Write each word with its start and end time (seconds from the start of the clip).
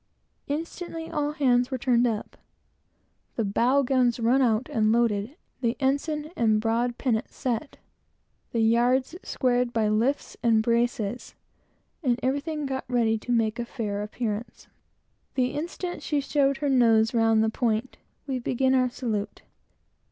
Instantly, 0.47 1.11
all 1.11 1.33
hands 1.33 1.69
were 1.69 1.77
turned 1.77 2.07
up, 2.07 2.35
the 3.35 3.45
bow 3.45 3.83
guns 3.83 4.19
run 4.19 4.41
out 4.41 4.67
and 4.69 4.91
loaded, 4.91 5.35
the 5.61 5.77
ensign 5.79 6.31
and 6.35 6.59
broad 6.59 6.97
pennant 6.97 7.29
set, 7.31 7.77
the 8.51 8.61
yards 8.61 9.13
squared 9.21 9.71
by 9.71 9.87
lifts 9.87 10.35
and 10.41 10.63
braces, 10.63 11.35
and 12.01 12.19
everything 12.23 12.65
got 12.65 12.83
ready 12.87 13.15
to 13.19 13.31
make 13.31 13.59
a 13.59 13.67
good 13.77 14.01
appearance. 14.03 14.67
The 15.35 15.51
instant 15.51 16.01
she 16.01 16.19
showed 16.19 16.57
her 16.57 16.67
nose 16.69 17.13
round 17.13 17.43
the 17.43 17.49
point, 17.49 17.97
we 18.25 18.39
began 18.39 18.73
our 18.73 18.89
salute. 18.89 19.43